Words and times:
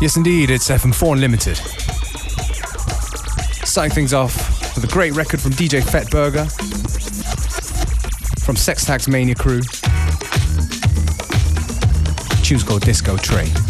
Yes, 0.00 0.16
indeed, 0.16 0.48
it's 0.48 0.70
FM4 0.70 1.12
Unlimited. 1.12 1.58
Starting 3.66 3.94
things 3.94 4.14
off 4.14 4.74
with 4.74 4.82
a 4.82 4.86
great 4.86 5.12
record 5.12 5.42
from 5.42 5.52
DJ 5.52 5.84
Fett 5.84 6.10
Burger 6.10 6.46
from 8.42 8.56
Sex 8.56 8.86
Tags 8.86 9.08
Mania 9.08 9.34
crew. 9.34 9.60
Tune's 12.42 12.64
called 12.64 12.80
Disco 12.80 13.18
Tray. 13.18 13.69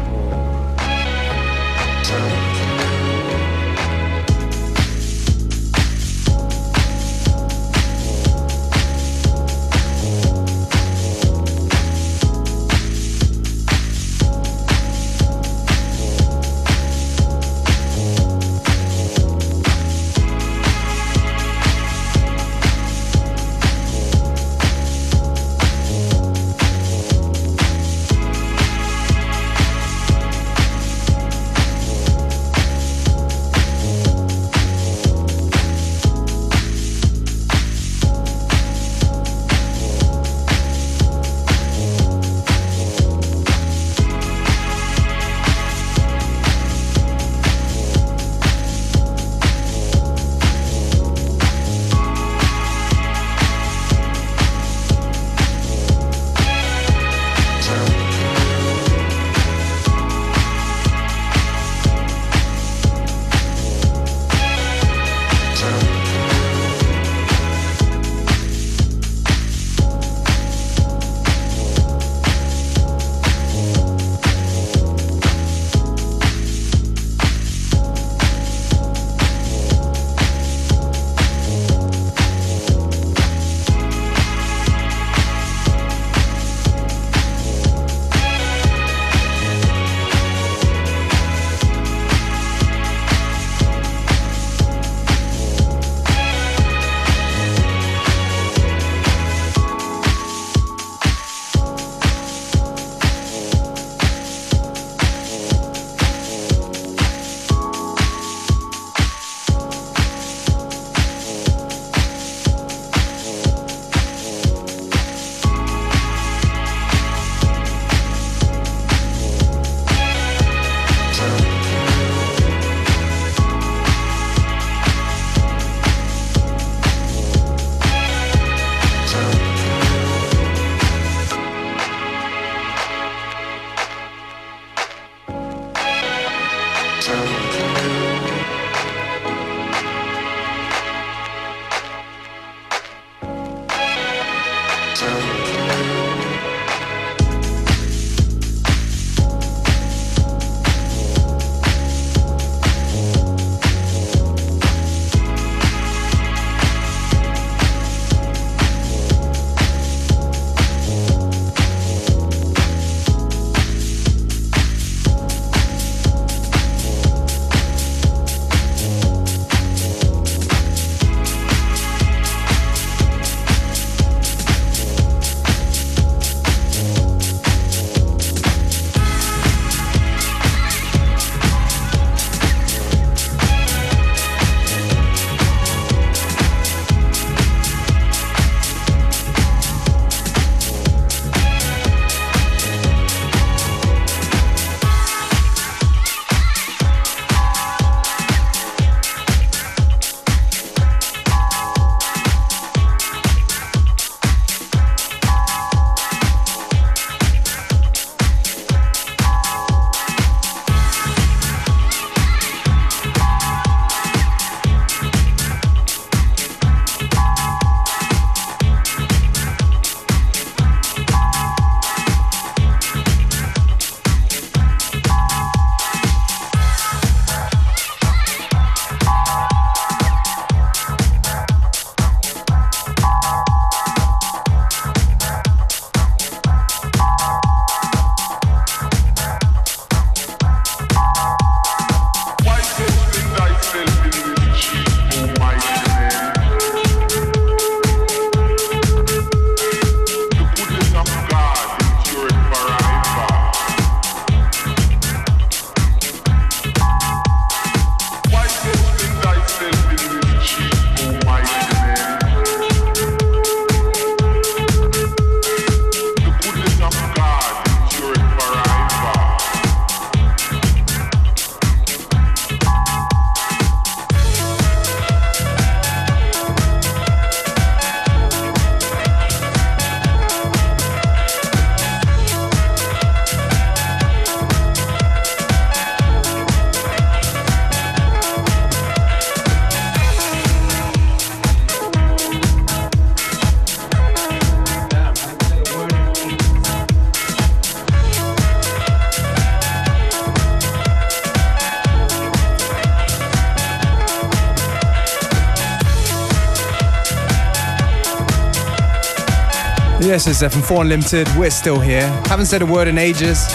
Yes, 310.03 310.25
it's 310.25 310.41
FM4 310.41 310.81
Unlimited. 310.81 311.27
We're 311.37 311.51
still 311.51 311.79
here. 311.79 312.07
Haven't 312.25 312.47
said 312.47 312.63
a 312.63 312.65
word 312.65 312.87
in 312.87 312.97
ages. 312.97 313.45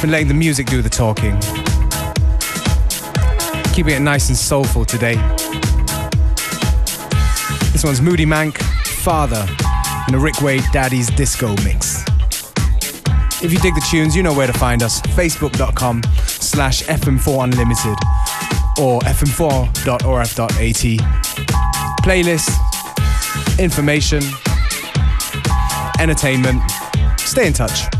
Been 0.00 0.10
letting 0.10 0.26
the 0.26 0.34
music 0.34 0.66
do 0.66 0.82
the 0.82 0.90
talking. 0.90 1.38
Keeping 3.72 3.94
it 3.94 4.00
nice 4.00 4.28
and 4.28 4.36
soulful 4.36 4.84
today. 4.84 5.14
This 7.70 7.84
one's 7.84 8.00
Moodymann, 8.00 8.58
Father, 8.58 9.46
in 10.08 10.16
a 10.16 10.18
Rick 10.18 10.42
Wade 10.42 10.64
Daddy's 10.72 11.10
Disco 11.10 11.54
mix. 11.62 12.02
If 13.40 13.52
you 13.52 13.60
dig 13.60 13.76
the 13.76 13.86
tunes, 13.88 14.16
you 14.16 14.24
know 14.24 14.34
where 14.34 14.48
to 14.48 14.52
find 14.52 14.82
us. 14.82 15.00
Facebook.com 15.00 16.02
slash 16.26 16.82
FM4 16.82 17.44
Unlimited 17.44 17.96
or 18.80 19.00
fm4.orf.at. 19.02 20.82
Playlist, 22.02 23.60
information, 23.60 24.22
entertainment. 26.00 26.62
Stay 27.18 27.46
in 27.46 27.52
touch. 27.52 27.95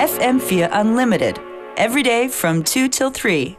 FM4 0.00 0.70
Unlimited. 0.72 1.38
Every 1.76 2.02
day 2.02 2.26
from 2.26 2.64
2 2.64 2.88
till 2.88 3.10
3. 3.10 3.58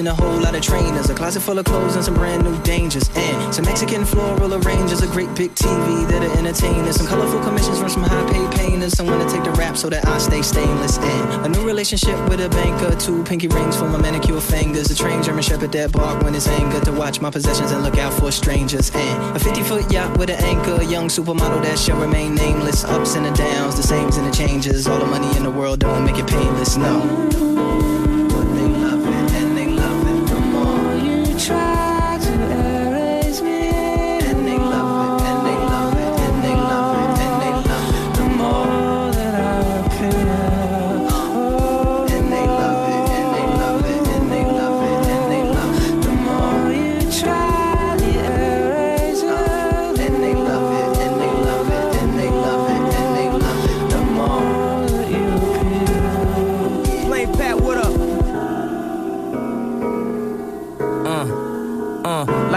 A 0.00 0.14
whole 0.14 0.40
lot 0.40 0.54
of 0.54 0.62
trainers. 0.62 1.10
A 1.10 1.14
closet 1.14 1.40
full 1.40 1.58
of 1.58 1.66
clothes 1.66 1.96
and 1.96 2.04
some 2.04 2.14
brand 2.14 2.44
new 2.44 2.58
dangers. 2.62 3.10
And 3.14 3.54
some 3.54 3.66
Mexican 3.66 4.06
floral 4.06 4.54
arrangers. 4.54 5.02
A 5.02 5.06
great 5.06 5.32
big 5.34 5.54
TV 5.54 6.08
that'll 6.08 6.32
entertain 6.32 6.84
us. 6.84 6.96
Some 6.96 7.06
colorful 7.06 7.40
commissions 7.40 7.78
from 7.78 7.90
some 7.90 8.02
high 8.02 8.32
paid 8.32 8.50
painters. 8.52 8.94
Someone 8.94 9.18
to 9.18 9.30
take 9.30 9.44
the 9.44 9.50
rap 9.52 9.76
so 9.76 9.90
that 9.90 10.06
I 10.08 10.16
stay 10.18 10.40
stainless. 10.40 10.96
And 10.98 11.46
a 11.46 11.48
new 11.50 11.66
relationship 11.66 12.16
with 12.28 12.40
a 12.40 12.48
banker. 12.48 12.96
Two 12.96 13.22
pinky 13.24 13.48
rings 13.48 13.76
for 13.76 13.86
my 13.86 13.98
manicure 13.98 14.40
fingers. 14.40 14.90
A 14.90 14.96
trained 14.96 15.24
German 15.24 15.42
shepherd 15.42 15.72
that 15.72 15.92
bark 15.92 16.22
when 16.22 16.34
it's 16.34 16.48
anger. 16.48 16.80
To 16.80 16.92
watch 16.92 17.20
my 17.20 17.30
possessions 17.30 17.70
and 17.70 17.82
look 17.82 17.98
out 17.98 18.14
for 18.14 18.32
strangers. 18.32 18.90
And 18.94 19.36
a 19.36 19.38
50 19.38 19.62
foot 19.62 19.92
yacht 19.92 20.16
with 20.16 20.30
an 20.30 20.42
anchor. 20.42 20.80
A 20.80 20.84
young 20.84 21.08
supermodel 21.08 21.62
that 21.64 21.78
shall 21.78 22.00
remain 22.00 22.34
nameless. 22.34 22.84
Ups 22.84 23.14
and 23.14 23.26
the 23.26 23.32
downs, 23.32 23.76
the 23.76 23.82
sames 23.82 24.16
and 24.16 24.26
the 24.26 24.34
changes. 24.34 24.86
All 24.86 24.98
the 24.98 25.06
money 25.06 25.36
in 25.36 25.42
the 25.42 25.50
world 25.50 25.80
don't 25.80 26.04
make 26.04 26.16
it 26.16 26.26
painless, 26.26 26.78
no. 26.78 27.51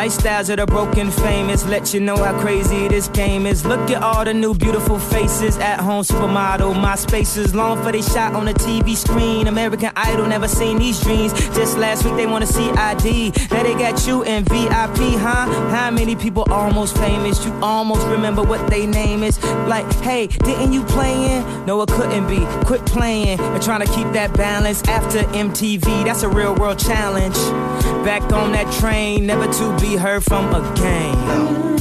Lifestyles 0.05 0.51
of 0.51 0.57
the 0.57 0.67
broken 0.67 1.09
famous. 1.09 1.65
Let 1.65 1.91
you 1.91 1.99
know 1.99 2.15
how 2.15 2.39
crazy 2.39 2.87
this 2.87 3.07
game 3.07 3.47
is. 3.47 3.65
Look 3.65 3.89
at 3.89 4.03
all 4.03 4.23
the 4.23 4.35
new 4.35 4.53
beautiful 4.53 4.99
faces. 4.99 5.57
At 5.57 5.79
home 5.79 6.03
supermodel. 6.03 6.79
My 6.79 6.93
spaces 6.93 7.55
long 7.55 7.81
for 7.81 7.91
they 7.91 8.03
shot 8.03 8.35
on 8.35 8.45
the 8.45 8.53
TV 8.53 8.95
screen. 8.95 9.47
American 9.47 9.91
Idol 9.95 10.27
never 10.27 10.47
seen 10.47 10.77
these 10.77 11.01
dreams. 11.01 11.33
Just 11.55 11.79
last 11.79 12.05
week 12.05 12.17
they 12.17 12.27
wanna 12.27 12.45
see 12.45 12.69
ID. 12.69 13.33
Now 13.49 13.63
they 13.63 13.73
got 13.73 14.05
you 14.05 14.21
in 14.21 14.43
VIP, 14.43 15.17
huh? 15.17 15.47
How 15.71 15.89
many 15.89 16.15
people 16.15 16.45
almost 16.51 16.95
famous? 16.97 17.43
You 17.43 17.51
almost 17.63 18.05
remember 18.05 18.43
what 18.43 18.69
they 18.69 18.85
name 18.85 19.23
is. 19.23 19.43
Like, 19.67 19.91
hey, 20.01 20.27
didn't 20.27 20.71
you 20.71 20.83
play 20.83 21.37
in? 21.37 21.65
No, 21.65 21.81
it 21.81 21.89
couldn't 21.89 22.27
be. 22.27 22.45
Quit 22.67 22.85
playing 22.85 23.39
and 23.39 23.63
trying 23.63 23.83
to 23.83 23.91
keep 23.91 24.11
that 24.13 24.33
balance 24.37 24.83
after 24.83 25.23
MTV. 25.33 26.05
That's 26.05 26.21
a 26.21 26.29
real 26.29 26.53
world 26.53 26.77
challenge. 26.77 27.37
Back 28.05 28.21
on 28.33 28.51
that 28.51 28.71
train, 28.79 29.25
never 29.25 29.51
to 29.51 29.79
be 29.79 29.94
heard 29.97 30.23
from 30.23 30.53
again. 30.53 31.74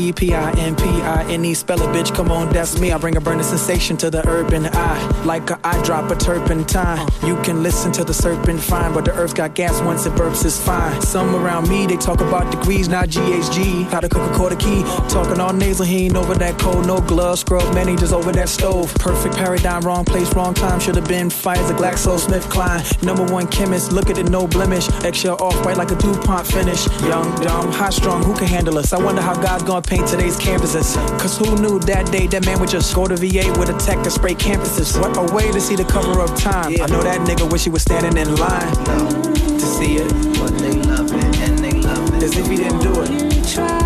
P 0.00 0.12
P 0.12 0.34
I 0.34 0.50
N 0.52 0.74
P 0.76 0.84
I 1.02 1.30
N 1.30 1.44
E. 1.44 1.52
Spell 1.52 1.82
it, 1.82 1.94
bitch. 1.94 2.14
Come 2.14 2.32
on, 2.32 2.50
that's 2.50 2.80
me. 2.80 2.90
I 2.90 2.96
bring 2.96 3.16
a 3.16 3.20
burning 3.20 3.42
sensation 3.44 3.98
to 3.98 4.08
the 4.08 4.26
urban 4.26 4.64
eye. 4.64 5.22
Like 5.26 5.50
a 5.50 5.60
eye 5.62 5.76
a 5.80 6.16
turpentine. 6.16 7.06
You 7.22 7.36
can 7.42 7.62
listen 7.62 7.92
to 7.92 8.04
the 8.04 8.14
serpent 8.14 8.60
fine, 8.60 8.94
but 8.94 9.04
the 9.04 9.12
earth 9.12 9.34
got 9.34 9.54
gas 9.54 9.78
once 9.82 10.06
it 10.06 10.14
burps, 10.14 10.44
it's 10.46 10.58
fine. 10.58 11.02
Some 11.02 11.34
around 11.36 11.68
me, 11.68 11.86
they 11.86 11.96
talk 11.96 12.22
about 12.22 12.50
degrees, 12.50 12.88
not 12.88 13.08
GHG. 13.08 13.84
How 13.90 14.00
to 14.00 14.08
cook 14.08 14.30
a 14.30 14.34
quarter 14.34 14.56
key. 14.56 14.82
Talking 15.10 15.38
all 15.38 15.52
nasal, 15.52 15.84
he 15.84 16.06
ain't 16.06 16.16
over 16.16 16.34
that 16.34 16.58
cold. 16.58 16.86
No 16.86 17.00
gloves, 17.00 17.42
scrub, 17.42 17.74
man, 17.74 17.88
he 17.88 17.96
just 17.96 18.14
over 18.14 18.32
that 18.32 18.48
stove. 18.48 18.94
Perfect 18.94 19.36
paradigm, 19.36 19.82
wrong 19.82 20.06
place, 20.06 20.32
wrong 20.34 20.54
time. 20.54 20.80
Should 20.80 20.96
have 20.96 21.08
been 21.08 21.28
Pfizer, 21.28 21.76
GlaxoSmithKline. 21.76 23.02
Number 23.02 23.24
one 23.30 23.46
chemist, 23.48 23.92
look 23.92 24.08
at 24.08 24.16
it, 24.16 24.30
no 24.30 24.46
blemish. 24.46 24.88
Eggshell 25.04 25.36
off 25.42 25.62
white 25.64 25.76
like 25.76 25.90
a 25.90 25.96
DuPont 25.96 26.46
finish. 26.46 26.86
Young, 27.02 27.28
dumb, 27.42 27.70
high 27.72 27.90
strong, 27.90 28.22
who 28.22 28.34
can 28.34 28.46
handle 28.46 28.78
us? 28.78 28.92
I 28.92 28.98
wonder 28.98 29.20
how 29.20 29.34
God's 29.34 29.64
gonna 29.64 29.82
paint 29.90 30.06
today's 30.06 30.36
canvases. 30.36 30.94
Cause 31.20 31.36
who 31.36 31.56
knew 31.60 31.80
that 31.80 32.10
day 32.12 32.28
that 32.28 32.46
man 32.46 32.60
would 32.60 32.70
just 32.70 32.94
go 32.94 33.08
to 33.08 33.16
VA 33.16 33.52
with 33.58 33.70
a 33.70 33.78
tech 33.78 33.96
and 33.96 34.12
spray 34.12 34.34
campuses? 34.34 34.98
What 35.00 35.16
a 35.16 35.34
way 35.34 35.50
to 35.50 35.60
see 35.60 35.74
the 35.74 35.84
cover 35.84 36.20
of 36.20 36.38
time. 36.38 36.80
I 36.80 36.86
know 36.86 37.02
that 37.02 37.20
nigga 37.26 37.50
wish 37.50 37.64
he 37.64 37.70
was 37.70 37.82
standing 37.82 38.16
in 38.16 38.36
line 38.36 38.72
to 38.84 39.60
see 39.60 39.96
it. 39.96 40.08
But 40.38 40.56
they 40.58 40.74
love 40.74 41.12
it 41.12 41.38
and 41.40 41.58
they 41.58 41.72
love 41.72 42.14
it. 42.14 42.22
As 42.22 42.36
if 42.36 42.46
he 42.46 42.56
didn't 42.56 42.80
do 42.80 43.02
it. 43.02 43.79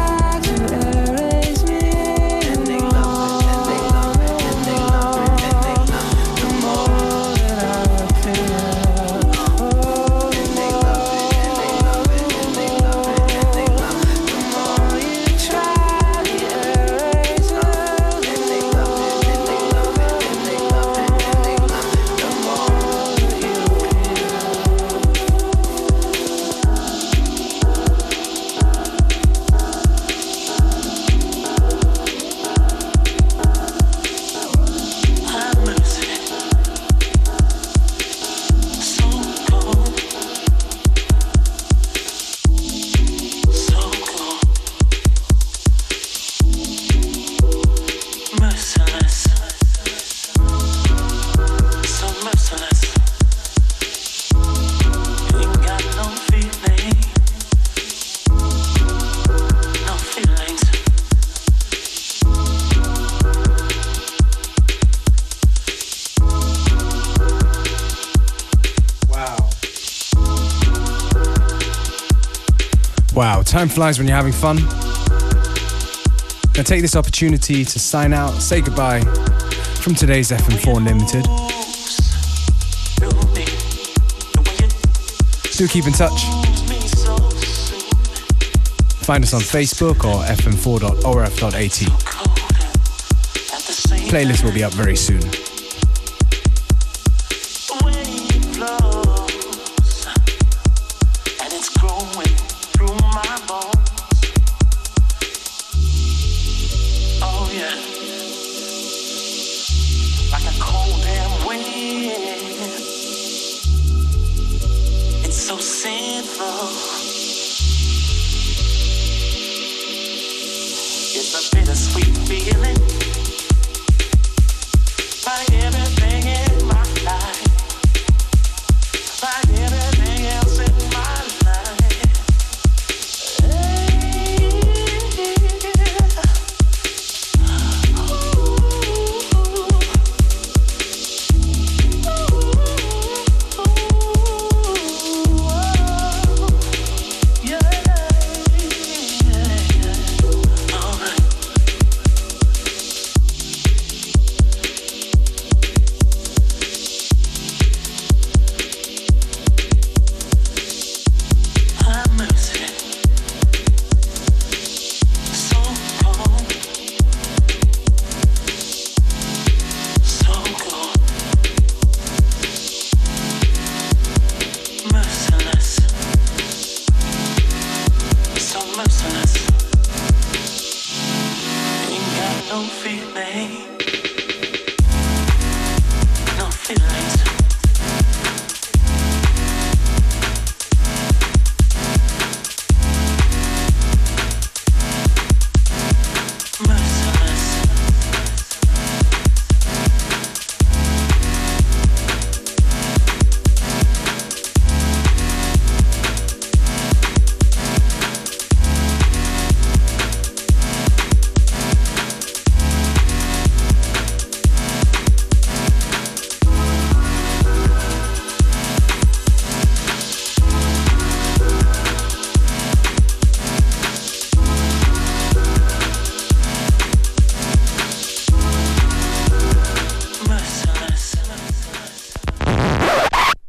Time 73.55 73.69
flies 73.69 73.99
when 73.99 74.09
you're 74.09 74.17
having 74.17 74.33
fun. 74.33 74.59
I 76.59 76.65
take 76.65 76.81
this 76.81 76.97
opportunity 76.97 77.65
to 77.65 77.79
sign 77.79 78.13
out, 78.13 78.33
say 78.43 78.61
goodbye 78.61 78.99
from 79.81 79.95
today's 79.95 80.33
FM4 80.33 80.79
Unlimited. 80.79 81.23
Do 85.57 85.69
keep 85.69 85.87
in 85.87 85.93
touch. 85.93 86.25
Find 89.07 89.23
us 89.23 89.33
on 89.33 89.41
Facebook 89.41 90.03
or 90.03 90.25
fm4.orf.at. 90.25 91.71
Playlist 94.11 94.43
will 94.43 94.53
be 94.53 94.65
up 94.65 94.73
very 94.73 94.97
soon. 94.97 95.44